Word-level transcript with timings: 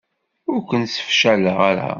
Ur 0.51 0.59
ken-sefcaleɣ 0.69 1.57
ara. 1.69 1.89